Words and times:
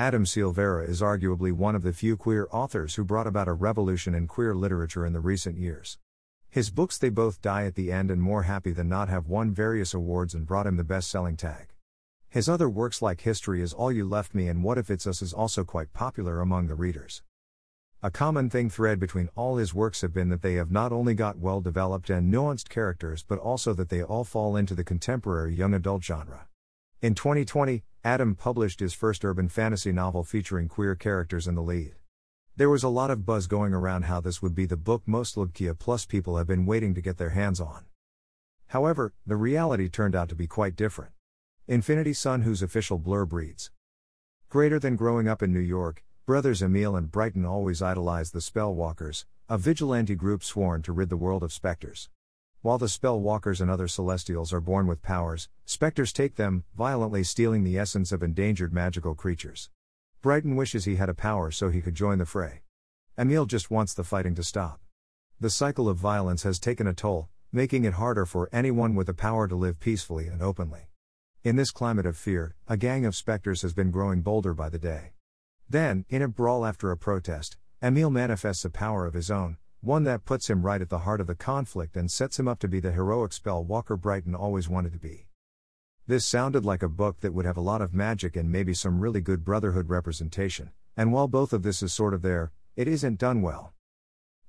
Adam 0.00 0.24
Silvera 0.24 0.88
is 0.88 1.02
arguably 1.02 1.52
one 1.52 1.74
of 1.74 1.82
the 1.82 1.92
few 1.92 2.16
queer 2.16 2.48
authors 2.52 2.94
who 2.94 3.04
brought 3.04 3.26
about 3.26 3.48
a 3.48 3.52
revolution 3.52 4.14
in 4.14 4.26
queer 4.26 4.54
literature 4.54 5.04
in 5.04 5.12
the 5.12 5.20
recent 5.20 5.58
years. 5.58 5.98
His 6.48 6.70
books 6.70 6.96
They 6.96 7.10
Both 7.10 7.42
Die 7.42 7.66
at 7.66 7.74
the 7.74 7.92
End 7.92 8.10
and 8.10 8.22
More 8.22 8.44
Happy 8.44 8.70
Than 8.72 8.88
Not 8.88 9.10
have 9.10 9.26
won 9.26 9.52
various 9.52 9.92
awards 9.92 10.32
and 10.32 10.46
brought 10.46 10.66
him 10.66 10.78
the 10.78 10.84
best 10.84 11.10
selling 11.10 11.36
tag. 11.36 11.74
His 12.30 12.48
other 12.48 12.66
works 12.66 13.02
like 13.02 13.20
History 13.20 13.60
is 13.60 13.74
All 13.74 13.92
You 13.92 14.08
Left 14.08 14.34
Me 14.34 14.48
and 14.48 14.64
What 14.64 14.78
If 14.78 14.90
It's 14.90 15.06
Us 15.06 15.20
is 15.20 15.34
also 15.34 15.64
quite 15.64 15.92
popular 15.92 16.40
among 16.40 16.68
the 16.68 16.74
readers. 16.74 17.22
A 18.02 18.10
common 18.10 18.48
thing 18.48 18.70
thread 18.70 19.00
between 19.00 19.28
all 19.36 19.58
his 19.58 19.74
works 19.74 20.00
have 20.00 20.14
been 20.14 20.30
that 20.30 20.40
they 20.40 20.54
have 20.54 20.70
not 20.70 20.92
only 20.92 21.12
got 21.12 21.36
well 21.36 21.60
developed 21.60 22.08
and 22.08 22.32
nuanced 22.32 22.70
characters 22.70 23.22
but 23.22 23.38
also 23.38 23.74
that 23.74 23.90
they 23.90 24.02
all 24.02 24.24
fall 24.24 24.56
into 24.56 24.74
the 24.74 24.82
contemporary 24.82 25.54
young 25.54 25.74
adult 25.74 26.02
genre. 26.02 26.46
In 27.02 27.14
2020, 27.14 27.82
Adam 28.04 28.34
published 28.34 28.80
his 28.80 28.92
first 28.92 29.24
urban 29.24 29.48
fantasy 29.48 29.90
novel 29.90 30.22
featuring 30.22 30.68
queer 30.68 30.94
characters 30.94 31.48
in 31.48 31.54
the 31.54 31.62
lead. 31.62 31.94
There 32.56 32.68
was 32.68 32.82
a 32.82 32.90
lot 32.90 33.10
of 33.10 33.24
buzz 33.24 33.46
going 33.46 33.72
around 33.72 34.02
how 34.02 34.20
this 34.20 34.42
would 34.42 34.54
be 34.54 34.66
the 34.66 34.76
book 34.76 35.04
most 35.06 35.34
LGBTQ 35.36 35.78
plus 35.78 36.04
people 36.04 36.36
have 36.36 36.46
been 36.46 36.66
waiting 36.66 36.92
to 36.92 37.00
get 37.00 37.16
their 37.16 37.30
hands 37.30 37.58
on. 37.58 37.86
However, 38.66 39.14
the 39.26 39.36
reality 39.36 39.88
turned 39.88 40.14
out 40.14 40.28
to 40.28 40.34
be 40.34 40.46
quite 40.46 40.76
different. 40.76 41.12
Infinity 41.66 42.12
Son, 42.12 42.42
whose 42.42 42.60
official 42.60 43.00
blurb 43.00 43.32
reads 43.32 43.70
Greater 44.50 44.78
than 44.78 44.96
growing 44.96 45.26
up 45.26 45.42
in 45.42 45.54
New 45.54 45.58
York, 45.58 46.04
Brothers 46.26 46.60
Emil 46.60 46.96
and 46.96 47.10
Brighton 47.10 47.46
always 47.46 47.80
idolized 47.80 48.34
the 48.34 48.40
Spellwalkers, 48.40 49.24
a 49.48 49.56
vigilante 49.56 50.14
group 50.14 50.44
sworn 50.44 50.82
to 50.82 50.92
rid 50.92 51.08
the 51.08 51.16
world 51.16 51.42
of 51.42 51.50
specters. 51.50 52.10
While 52.62 52.76
the 52.76 52.88
Spellwalkers 52.88 53.62
and 53.62 53.70
other 53.70 53.88
celestials 53.88 54.52
are 54.52 54.60
born 54.60 54.86
with 54.86 55.00
powers, 55.00 55.48
specters 55.64 56.12
take 56.12 56.36
them, 56.36 56.64
violently 56.76 57.24
stealing 57.24 57.64
the 57.64 57.78
essence 57.78 58.12
of 58.12 58.22
endangered 58.22 58.70
magical 58.70 59.14
creatures. 59.14 59.70
Brighton 60.20 60.56
wishes 60.56 60.84
he 60.84 60.96
had 60.96 61.08
a 61.08 61.14
power 61.14 61.50
so 61.50 61.70
he 61.70 61.80
could 61.80 61.94
join 61.94 62.18
the 62.18 62.26
fray. 62.26 62.60
Emil 63.16 63.46
just 63.46 63.70
wants 63.70 63.94
the 63.94 64.04
fighting 64.04 64.34
to 64.34 64.42
stop. 64.42 64.78
The 65.40 65.48
cycle 65.48 65.88
of 65.88 65.96
violence 65.96 66.42
has 66.42 66.58
taken 66.58 66.86
a 66.86 66.92
toll, 66.92 67.30
making 67.50 67.86
it 67.86 67.94
harder 67.94 68.26
for 68.26 68.50
anyone 68.52 68.94
with 68.94 69.06
the 69.06 69.14
power 69.14 69.48
to 69.48 69.56
live 69.56 69.80
peacefully 69.80 70.26
and 70.26 70.42
openly. 70.42 70.90
In 71.42 71.56
this 71.56 71.70
climate 71.70 72.04
of 72.04 72.18
fear, 72.18 72.56
a 72.68 72.76
gang 72.76 73.06
of 73.06 73.16
specters 73.16 73.62
has 73.62 73.72
been 73.72 73.90
growing 73.90 74.20
bolder 74.20 74.52
by 74.52 74.68
the 74.68 74.78
day. 74.78 75.12
Then, 75.66 76.04
in 76.10 76.20
a 76.20 76.28
brawl 76.28 76.66
after 76.66 76.90
a 76.90 76.98
protest, 76.98 77.56
Emil 77.80 78.10
manifests 78.10 78.66
a 78.66 78.70
power 78.70 79.06
of 79.06 79.14
his 79.14 79.30
own, 79.30 79.56
one 79.82 80.04
that 80.04 80.26
puts 80.26 80.50
him 80.50 80.62
right 80.62 80.82
at 80.82 80.90
the 80.90 80.98
heart 81.00 81.22
of 81.22 81.26
the 81.26 81.34
conflict 81.34 81.96
and 81.96 82.10
sets 82.10 82.38
him 82.38 82.46
up 82.46 82.58
to 82.58 82.68
be 82.68 82.80
the 82.80 82.92
heroic 82.92 83.30
Spellwalker 83.30 83.98
Brighton 83.98 84.34
always 84.34 84.68
wanted 84.68 84.92
to 84.92 84.98
be. 84.98 85.26
This 86.06 86.26
sounded 86.26 86.66
like 86.66 86.82
a 86.82 86.88
book 86.88 87.20
that 87.20 87.32
would 87.32 87.46
have 87.46 87.56
a 87.56 87.62
lot 87.62 87.80
of 87.80 87.94
magic 87.94 88.36
and 88.36 88.52
maybe 88.52 88.74
some 88.74 89.00
really 89.00 89.22
good 89.22 89.42
brotherhood 89.42 89.88
representation, 89.88 90.72
and 90.98 91.12
while 91.12 91.28
both 91.28 91.54
of 91.54 91.62
this 91.62 91.82
is 91.82 91.94
sort 91.94 92.12
of 92.12 92.20
there, 92.20 92.52
it 92.76 92.88
isn't 92.88 93.18
done 93.18 93.40
well. 93.40 93.72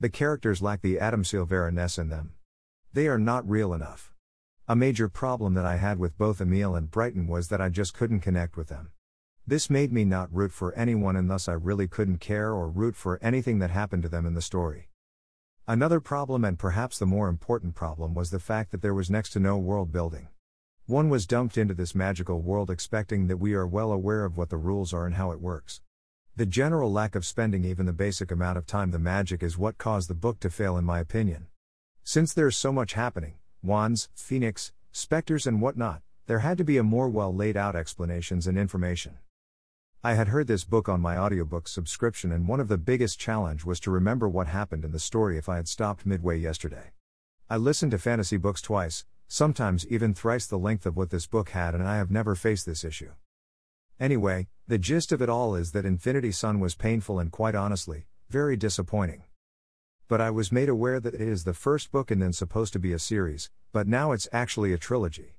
The 0.00 0.08
characters 0.08 0.62
lack 0.62 0.80
the 0.80 0.98
Adam 0.98 1.24
Silvera 1.24 1.72
ness 1.72 1.98
in 1.98 2.08
them. 2.08 2.32
They 2.94 3.06
are 3.06 3.18
not 3.18 3.48
real 3.48 3.74
enough. 3.74 4.14
A 4.66 4.76
major 4.76 5.10
problem 5.10 5.52
that 5.54 5.66
I 5.66 5.76
had 5.76 5.98
with 5.98 6.16
both 6.16 6.40
Emil 6.40 6.74
and 6.74 6.90
Brighton 6.90 7.26
was 7.26 7.48
that 7.48 7.60
I 7.60 7.68
just 7.68 7.92
couldn't 7.92 8.20
connect 8.20 8.56
with 8.56 8.68
them. 8.68 8.92
This 9.46 9.68
made 9.68 9.92
me 9.92 10.04
not 10.04 10.32
root 10.32 10.52
for 10.52 10.74
anyone 10.74 11.16
and 11.16 11.28
thus 11.28 11.48
I 11.48 11.52
really 11.52 11.88
couldn't 11.88 12.18
care 12.18 12.52
or 12.52 12.68
root 12.70 12.96
for 12.96 13.18
anything 13.20 13.58
that 13.58 13.70
happened 13.70 14.04
to 14.04 14.08
them 14.08 14.24
in 14.24 14.34
the 14.34 14.42
story. 14.42 14.88
Another 15.70 16.00
problem, 16.00 16.46
and 16.46 16.58
perhaps 16.58 16.98
the 16.98 17.04
more 17.04 17.28
important 17.28 17.74
problem, 17.74 18.14
was 18.14 18.30
the 18.30 18.40
fact 18.40 18.70
that 18.70 18.80
there 18.80 18.94
was 18.94 19.10
next 19.10 19.32
to 19.32 19.38
no 19.38 19.58
world 19.58 19.92
building. 19.92 20.28
One 20.86 21.10
was 21.10 21.26
dumped 21.26 21.58
into 21.58 21.74
this 21.74 21.94
magical 21.94 22.40
world 22.40 22.70
expecting 22.70 23.26
that 23.26 23.36
we 23.36 23.52
are 23.52 23.66
well 23.66 23.92
aware 23.92 24.24
of 24.24 24.38
what 24.38 24.48
the 24.48 24.56
rules 24.56 24.94
are 24.94 25.04
and 25.04 25.16
how 25.16 25.30
it 25.30 25.42
works. 25.42 25.82
The 26.34 26.46
general 26.46 26.90
lack 26.90 27.14
of 27.14 27.26
spending 27.26 27.66
even 27.66 27.84
the 27.84 27.92
basic 27.92 28.30
amount 28.30 28.56
of 28.56 28.64
time 28.64 28.92
the 28.92 28.98
magic 28.98 29.42
is 29.42 29.58
what 29.58 29.76
caused 29.76 30.08
the 30.08 30.14
book 30.14 30.40
to 30.40 30.48
fail, 30.48 30.78
in 30.78 30.86
my 30.86 31.00
opinion. 31.00 31.48
Since 32.02 32.32
there's 32.32 32.56
so 32.56 32.72
much 32.72 32.94
happening 32.94 33.34
wands, 33.62 34.08
phoenix, 34.14 34.72
specters, 34.90 35.46
and 35.46 35.60
whatnot 35.60 36.00
there 36.28 36.38
had 36.38 36.56
to 36.56 36.64
be 36.64 36.78
a 36.78 36.82
more 36.82 37.10
well 37.10 37.34
laid 37.34 37.58
out 37.58 37.76
explanations 37.76 38.46
and 38.46 38.56
information. 38.56 39.18
I 40.04 40.14
had 40.14 40.28
heard 40.28 40.46
this 40.46 40.62
book 40.62 40.88
on 40.88 41.00
my 41.00 41.18
audiobook 41.18 41.66
subscription, 41.66 42.30
and 42.30 42.46
one 42.46 42.60
of 42.60 42.68
the 42.68 42.78
biggest 42.78 43.18
challenge 43.18 43.64
was 43.64 43.80
to 43.80 43.90
remember 43.90 44.28
what 44.28 44.46
happened 44.46 44.84
in 44.84 44.92
the 44.92 45.00
story 45.00 45.36
if 45.36 45.48
I 45.48 45.56
had 45.56 45.66
stopped 45.66 46.06
midway 46.06 46.38
yesterday. 46.38 46.92
I 47.50 47.56
listened 47.56 47.90
to 47.90 47.98
fantasy 47.98 48.36
books 48.36 48.62
twice, 48.62 49.04
sometimes 49.26 49.84
even 49.88 50.14
thrice 50.14 50.46
the 50.46 50.56
length 50.56 50.86
of 50.86 50.96
what 50.96 51.10
this 51.10 51.26
book 51.26 51.48
had, 51.50 51.74
and 51.74 51.82
I 51.82 51.96
have 51.96 52.12
never 52.12 52.36
faced 52.36 52.64
this 52.64 52.84
issue. 52.84 53.10
Anyway, 53.98 54.46
the 54.68 54.78
gist 54.78 55.10
of 55.10 55.20
it 55.20 55.28
all 55.28 55.56
is 55.56 55.72
that 55.72 55.84
Infinity 55.84 56.30
Son 56.30 56.60
was 56.60 56.76
painful 56.76 57.18
and 57.18 57.32
quite 57.32 57.56
honestly, 57.56 58.06
very 58.30 58.56
disappointing. 58.56 59.24
But 60.06 60.20
I 60.20 60.30
was 60.30 60.52
made 60.52 60.68
aware 60.68 61.00
that 61.00 61.14
it 61.14 61.20
is 61.20 61.42
the 61.42 61.54
first 61.54 61.90
book 61.90 62.12
and 62.12 62.22
then 62.22 62.32
supposed 62.32 62.72
to 62.74 62.78
be 62.78 62.92
a 62.92 63.00
series, 63.00 63.50
but 63.72 63.88
now 63.88 64.12
it's 64.12 64.28
actually 64.32 64.72
a 64.72 64.78
trilogy. 64.78 65.34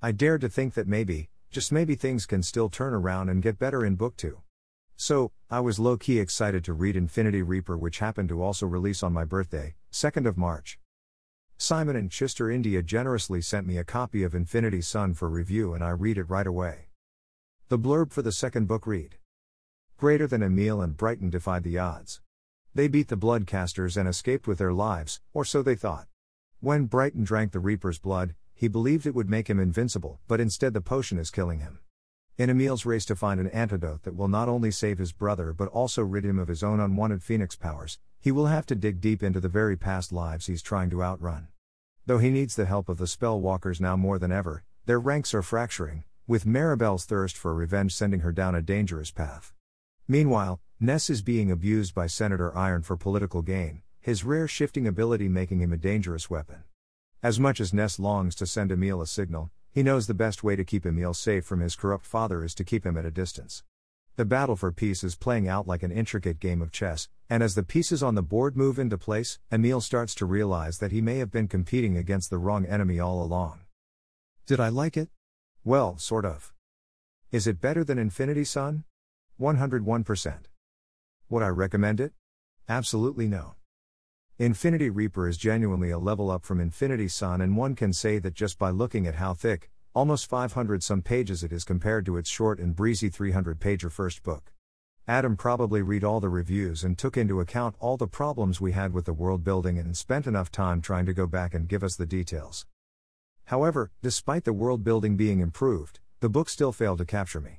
I 0.00 0.12
dared 0.12 0.40
to 0.40 0.48
think 0.48 0.72
that 0.74 0.88
maybe, 0.88 1.28
just 1.50 1.72
maybe 1.72 1.94
things 1.94 2.26
can 2.26 2.42
still 2.42 2.68
turn 2.68 2.92
around 2.92 3.28
and 3.28 3.42
get 3.42 3.58
better 3.58 3.84
in 3.84 3.94
book 3.94 4.16
2. 4.16 4.40
So, 4.96 5.32
I 5.50 5.60
was 5.60 5.78
low 5.78 5.96
key 5.96 6.18
excited 6.18 6.64
to 6.64 6.72
read 6.72 6.96
Infinity 6.96 7.42
Reaper, 7.42 7.76
which 7.78 8.00
happened 8.00 8.28
to 8.30 8.42
also 8.42 8.66
release 8.66 9.02
on 9.02 9.12
my 9.12 9.24
birthday, 9.24 9.76
2nd 9.92 10.26
of 10.26 10.36
March. 10.36 10.78
Simon 11.56 12.08
& 12.08 12.10
Schuster, 12.10 12.50
India 12.50 12.82
generously 12.82 13.40
sent 13.40 13.66
me 13.66 13.78
a 13.78 13.84
copy 13.84 14.22
of 14.22 14.34
Infinity 14.34 14.80
Son 14.80 15.14
for 15.14 15.28
review, 15.28 15.74
and 15.74 15.82
I 15.82 15.90
read 15.90 16.18
it 16.18 16.30
right 16.30 16.46
away. 16.46 16.88
The 17.68 17.78
blurb 17.78 18.12
for 18.12 18.22
the 18.22 18.32
second 18.32 18.66
book 18.66 18.86
read 18.86 19.16
Greater 19.96 20.26
than 20.26 20.42
Emil 20.42 20.80
and 20.80 20.96
Brighton 20.96 21.30
defied 21.30 21.64
the 21.64 21.78
odds. 21.78 22.20
They 22.74 22.86
beat 22.86 23.08
the 23.08 23.16
Bloodcasters 23.16 23.96
and 23.96 24.08
escaped 24.08 24.46
with 24.46 24.58
their 24.58 24.72
lives, 24.72 25.20
or 25.32 25.44
so 25.44 25.62
they 25.62 25.74
thought. 25.74 26.06
When 26.60 26.84
Brighton 26.86 27.24
drank 27.24 27.52
the 27.52 27.60
Reaper's 27.60 27.98
blood, 27.98 28.34
he 28.58 28.66
believed 28.66 29.06
it 29.06 29.14
would 29.14 29.30
make 29.30 29.48
him 29.48 29.60
invincible, 29.60 30.18
but 30.26 30.40
instead 30.40 30.74
the 30.74 30.80
potion 30.80 31.16
is 31.16 31.30
killing 31.30 31.60
him. 31.60 31.78
In 32.36 32.50
Emil's 32.50 32.84
race 32.84 33.04
to 33.04 33.14
find 33.14 33.38
an 33.38 33.46
antidote 33.50 34.02
that 34.02 34.16
will 34.16 34.26
not 34.26 34.48
only 34.48 34.72
save 34.72 34.98
his 34.98 35.12
brother 35.12 35.52
but 35.52 35.68
also 35.68 36.02
rid 36.02 36.24
him 36.24 36.40
of 36.40 36.48
his 36.48 36.64
own 36.64 36.80
unwanted 36.80 37.22
phoenix 37.22 37.54
powers, 37.54 38.00
he 38.18 38.32
will 38.32 38.46
have 38.46 38.66
to 38.66 38.74
dig 38.74 39.00
deep 39.00 39.22
into 39.22 39.38
the 39.38 39.48
very 39.48 39.76
past 39.76 40.12
lives 40.12 40.46
he's 40.46 40.60
trying 40.60 40.90
to 40.90 41.04
outrun. 41.04 41.46
Though 42.04 42.18
he 42.18 42.30
needs 42.30 42.56
the 42.56 42.66
help 42.66 42.88
of 42.88 42.98
the 42.98 43.04
spellwalkers 43.04 43.80
now 43.80 43.96
more 43.96 44.18
than 44.18 44.32
ever, 44.32 44.64
their 44.86 44.98
ranks 44.98 45.34
are 45.34 45.42
fracturing, 45.42 46.02
with 46.26 46.44
Maribel's 46.44 47.04
thirst 47.04 47.36
for 47.36 47.54
revenge 47.54 47.94
sending 47.94 48.20
her 48.20 48.32
down 48.32 48.56
a 48.56 48.60
dangerous 48.60 49.12
path. 49.12 49.52
Meanwhile, 50.08 50.58
Ness 50.80 51.08
is 51.10 51.22
being 51.22 51.52
abused 51.52 51.94
by 51.94 52.08
Senator 52.08 52.56
Iron 52.58 52.82
for 52.82 52.96
political 52.96 53.42
gain, 53.42 53.82
his 54.00 54.24
rare 54.24 54.48
shifting 54.48 54.88
ability 54.88 55.28
making 55.28 55.60
him 55.60 55.72
a 55.72 55.76
dangerous 55.76 56.28
weapon. 56.28 56.64
As 57.20 57.40
much 57.40 57.60
as 57.60 57.74
Ness 57.74 57.98
longs 57.98 58.36
to 58.36 58.46
send 58.46 58.70
Emil 58.70 59.02
a 59.02 59.06
signal, 59.06 59.50
he 59.72 59.82
knows 59.82 60.06
the 60.06 60.14
best 60.14 60.44
way 60.44 60.54
to 60.54 60.62
keep 60.62 60.86
Emil 60.86 61.12
safe 61.12 61.44
from 61.44 61.58
his 61.58 61.74
corrupt 61.74 62.06
father 62.06 62.44
is 62.44 62.54
to 62.54 62.62
keep 62.62 62.86
him 62.86 62.96
at 62.96 63.04
a 63.04 63.10
distance. 63.10 63.64
The 64.14 64.24
battle 64.24 64.54
for 64.54 64.70
peace 64.70 65.02
is 65.02 65.16
playing 65.16 65.48
out 65.48 65.66
like 65.66 65.82
an 65.82 65.90
intricate 65.90 66.38
game 66.38 66.62
of 66.62 66.70
chess, 66.70 67.08
and 67.28 67.42
as 67.42 67.56
the 67.56 67.64
pieces 67.64 68.04
on 68.04 68.14
the 68.14 68.22
board 68.22 68.56
move 68.56 68.78
into 68.78 68.96
place, 68.96 69.40
Emil 69.50 69.80
starts 69.80 70.14
to 70.14 70.26
realize 70.26 70.78
that 70.78 70.92
he 70.92 71.00
may 71.00 71.18
have 71.18 71.32
been 71.32 71.48
competing 71.48 71.96
against 71.96 72.30
the 72.30 72.38
wrong 72.38 72.64
enemy 72.64 73.00
all 73.00 73.20
along. 73.20 73.62
Did 74.46 74.60
I 74.60 74.68
like 74.68 74.96
it? 74.96 75.08
Well, 75.64 75.98
sort 75.98 76.24
of. 76.24 76.52
Is 77.32 77.48
it 77.48 77.60
better 77.60 77.82
than 77.82 77.98
Infinity 77.98 78.44
Son? 78.44 78.84
101%. 79.40 80.38
Would 81.30 81.42
I 81.42 81.48
recommend 81.48 81.98
it? 82.00 82.12
Absolutely 82.68 83.26
no. 83.26 83.57
Infinity 84.40 84.88
Reaper 84.88 85.26
is 85.26 85.36
genuinely 85.36 85.90
a 85.90 85.98
level 85.98 86.30
up 86.30 86.44
from 86.44 86.60
Infinity 86.60 87.08
Son, 87.08 87.40
and 87.40 87.56
one 87.56 87.74
can 87.74 87.92
say 87.92 88.20
that 88.20 88.34
just 88.34 88.56
by 88.56 88.70
looking 88.70 89.04
at 89.04 89.16
how 89.16 89.34
thick, 89.34 89.68
almost 89.96 90.30
500 90.30 90.80
some 90.80 91.02
pages 91.02 91.42
it 91.42 91.50
is 91.50 91.64
compared 91.64 92.06
to 92.06 92.16
its 92.16 92.30
short 92.30 92.60
and 92.60 92.76
breezy 92.76 93.08
300 93.08 93.58
pager 93.58 93.90
first 93.90 94.22
book. 94.22 94.52
Adam 95.08 95.36
probably 95.36 95.82
read 95.82 96.04
all 96.04 96.20
the 96.20 96.28
reviews 96.28 96.84
and 96.84 96.96
took 96.96 97.16
into 97.16 97.40
account 97.40 97.74
all 97.80 97.96
the 97.96 98.06
problems 98.06 98.60
we 98.60 98.70
had 98.70 98.92
with 98.92 99.06
the 99.06 99.12
world 99.12 99.42
building 99.42 99.76
and 99.76 99.96
spent 99.96 100.24
enough 100.24 100.52
time 100.52 100.80
trying 100.80 101.06
to 101.06 101.12
go 101.12 101.26
back 101.26 101.52
and 101.52 101.66
give 101.66 101.82
us 101.82 101.96
the 101.96 102.06
details. 102.06 102.64
However, 103.46 103.90
despite 104.02 104.44
the 104.44 104.52
world 104.52 104.84
building 104.84 105.16
being 105.16 105.40
improved, 105.40 105.98
the 106.20 106.28
book 106.28 106.48
still 106.48 106.70
failed 106.70 106.98
to 106.98 107.04
capture 107.04 107.40
me. 107.40 107.58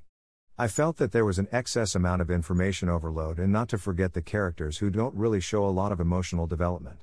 I 0.61 0.67
felt 0.67 0.97
that 0.97 1.13
there 1.13 1.23
was 1.23 1.39
an 1.39 1.47
excess 1.53 1.95
amount 1.95 2.21
of 2.21 2.29
information 2.29 2.89
overload 2.89 3.39
and 3.39 3.50
not 3.50 3.69
to 3.69 3.77
forget 3.77 4.11
the 4.11 4.21
characters 4.21 4.79
who 4.79 4.89
don't 4.89 5.15
really 5.15 5.39
show 5.39 5.65
a 5.65 5.71
lot 5.71 5.94
of 5.94 6.01
emotional 6.01 6.47
development. 6.47 7.00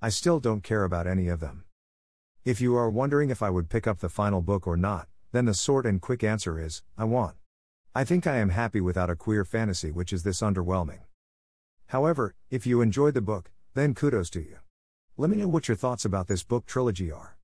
I 0.00 0.08
still 0.08 0.38
don't 0.38 0.62
care 0.62 0.84
about 0.84 1.08
any 1.08 1.26
of 1.26 1.40
them. 1.40 1.64
If 2.44 2.60
you 2.60 2.76
are 2.76 2.88
wondering 2.88 3.30
if 3.30 3.42
I 3.42 3.50
would 3.50 3.68
pick 3.68 3.88
up 3.88 3.98
the 3.98 4.08
final 4.08 4.40
book 4.40 4.68
or 4.68 4.76
not, 4.76 5.08
then 5.32 5.46
the 5.46 5.52
short 5.52 5.84
and 5.84 6.00
quick 6.00 6.22
answer 6.22 6.60
is 6.60 6.84
I 6.96 7.02
want. 7.02 7.34
I 7.92 8.04
think 8.04 8.24
I 8.24 8.36
am 8.36 8.50
happy 8.50 8.80
without 8.80 9.10
a 9.10 9.16
queer 9.16 9.44
fantasy 9.44 9.90
which 9.90 10.12
is 10.12 10.22
this 10.22 10.40
underwhelming. 10.40 11.00
However, 11.86 12.36
if 12.50 12.68
you 12.68 12.82
enjoyed 12.82 13.14
the 13.14 13.20
book, 13.20 13.50
then 13.74 13.94
kudos 13.96 14.30
to 14.30 14.40
you. 14.40 14.58
Let 15.16 15.28
me 15.28 15.38
know 15.38 15.48
what 15.48 15.66
your 15.66 15.76
thoughts 15.76 16.04
about 16.04 16.28
this 16.28 16.44
book 16.44 16.66
trilogy 16.66 17.10
are. 17.10 17.36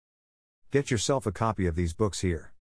Get 0.71 0.93
yourself 0.93 1.27
a 1.27 1.33
copy 1.33 1.67
of 1.67 1.75
these 1.75 1.95
books 1.95 2.21
here. 2.21 2.53